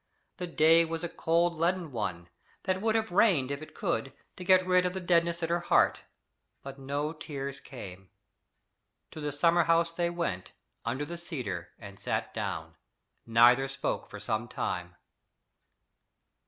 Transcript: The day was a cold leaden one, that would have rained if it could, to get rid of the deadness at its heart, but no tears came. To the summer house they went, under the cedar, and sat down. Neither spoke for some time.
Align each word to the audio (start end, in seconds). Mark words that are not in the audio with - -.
The 0.37 0.47
day 0.47 0.83
was 0.83 1.03
a 1.03 1.09
cold 1.09 1.59
leaden 1.59 1.91
one, 1.91 2.27
that 2.63 2.81
would 2.81 2.95
have 2.95 3.11
rained 3.11 3.51
if 3.51 3.61
it 3.61 3.75
could, 3.75 4.11
to 4.35 4.43
get 4.43 4.65
rid 4.65 4.83
of 4.83 4.95
the 4.95 4.99
deadness 4.99 5.43
at 5.43 5.51
its 5.51 5.65
heart, 5.67 6.01
but 6.63 6.79
no 6.79 7.13
tears 7.13 7.59
came. 7.59 8.09
To 9.11 9.21
the 9.21 9.31
summer 9.31 9.65
house 9.65 9.93
they 9.93 10.09
went, 10.09 10.53
under 10.85 11.05
the 11.05 11.19
cedar, 11.19 11.69
and 11.77 11.99
sat 11.99 12.33
down. 12.33 12.77
Neither 13.27 13.67
spoke 13.67 14.09
for 14.09 14.19
some 14.19 14.47
time. 14.47 14.95